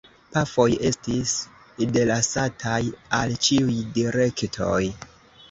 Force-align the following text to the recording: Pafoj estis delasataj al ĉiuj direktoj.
Pafoj 0.35 0.63
estis 0.89 1.33
delasataj 1.97 2.79
al 3.19 3.35
ĉiuj 3.49 3.77
direktoj. 4.01 4.81